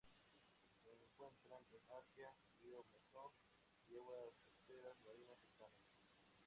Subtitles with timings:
[0.81, 3.33] Se encuentran en Asia: río Mekong
[3.87, 5.85] y aguas costeras marinas cercanas.